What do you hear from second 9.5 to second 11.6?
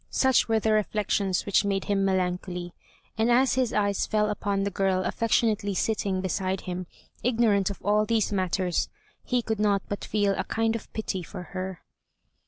not but feel a kind of pity for